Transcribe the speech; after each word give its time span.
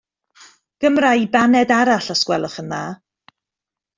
Gymra 0.85 1.11
i 1.25 1.27
baned 1.35 1.73
arall 1.77 2.09
os 2.15 2.25
gwelwch 2.29 2.57
yn 2.65 2.75
dda. 2.75 2.83